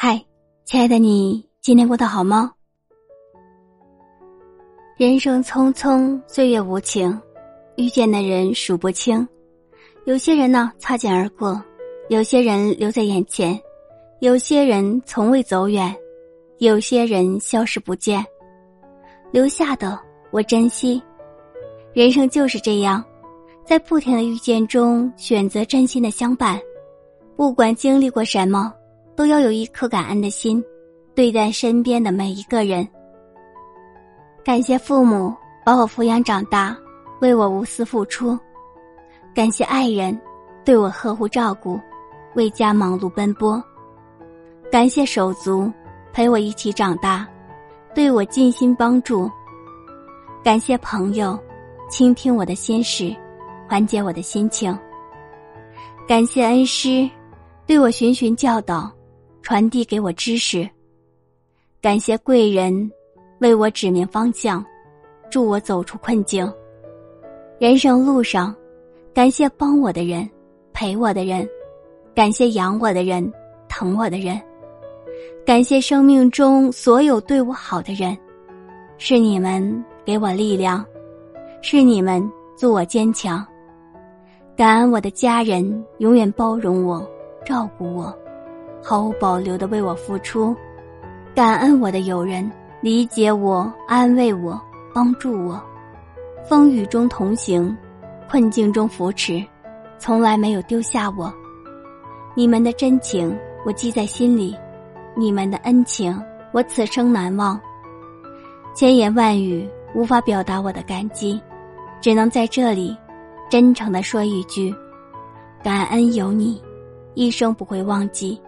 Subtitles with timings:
[0.00, 0.24] 嗨
[0.64, 2.52] 亲爱的你，今天过得好吗？
[4.96, 7.20] 人生匆匆，岁月无情，
[7.76, 9.26] 遇见的人数不清。
[10.04, 11.60] 有些人呢，擦肩而过；
[12.10, 13.58] 有些人留在眼前；
[14.20, 15.92] 有些人从未走远；
[16.58, 18.24] 有些人消失不见。
[19.32, 19.98] 留下的，
[20.30, 21.02] 我珍惜。
[21.92, 23.04] 人生就是这样，
[23.64, 26.56] 在不停的遇见中，选择真心的相伴。
[27.34, 28.72] 不管经历过什么。
[29.18, 30.64] 都要有一颗感恩的心，
[31.12, 32.86] 对待身边的每一个人。
[34.44, 35.34] 感谢父母
[35.66, 36.78] 把我抚养长大，
[37.20, 38.38] 为我无私付出；
[39.34, 40.16] 感谢爱人
[40.64, 41.80] 对我呵护照顾，
[42.36, 43.60] 为家忙碌奔波；
[44.70, 45.68] 感谢手足
[46.12, 47.26] 陪我一起长大，
[47.96, 49.28] 对我尽心帮助；
[50.44, 51.36] 感谢朋友
[51.90, 53.12] 倾听我的心事，
[53.68, 54.72] 缓解我的心情；
[56.06, 57.10] 感谢恩师
[57.66, 58.88] 对我循循教导。
[59.48, 60.68] 传递给我知识，
[61.80, 62.92] 感谢贵人
[63.38, 64.62] 为我指明方向，
[65.30, 66.52] 助我走出困境。
[67.58, 68.54] 人生路上，
[69.14, 70.28] 感谢帮我的人，
[70.74, 71.48] 陪我的人，
[72.14, 73.32] 感谢养我的人，
[73.70, 74.38] 疼我的人，
[75.46, 78.14] 感谢生命中所有对我好的人，
[78.98, 80.84] 是你们给我力量，
[81.62, 82.22] 是你们
[82.58, 83.42] 助我坚强。
[84.54, 87.02] 感恩我的家人永远包容我，
[87.46, 88.14] 照顾我。
[88.82, 90.54] 毫无保留的为我付出，
[91.34, 94.60] 感恩我的友人理解我、安慰我、
[94.94, 95.60] 帮助我，
[96.48, 97.76] 风雨中同行，
[98.30, 99.44] 困境中扶持，
[99.98, 101.32] 从来没有丢下我。
[102.34, 104.56] 你们的真情我记在心里，
[105.16, 106.16] 你们的恩情
[106.52, 107.60] 我此生难忘。
[108.74, 111.40] 千言万语无法表达我的感激，
[112.00, 112.96] 只能在这里
[113.50, 114.72] 真诚的说一句：
[115.62, 116.62] 感恩有你，
[117.14, 118.40] 一生不会忘记。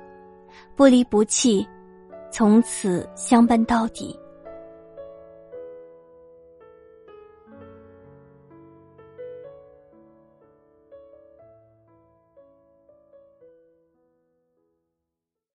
[0.76, 1.66] 不离不弃，
[2.30, 4.19] 从此相伴到底。